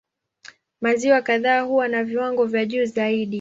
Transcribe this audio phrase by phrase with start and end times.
[0.81, 3.29] Maziwa kadhaa huwa na viwango vya juu zaidi.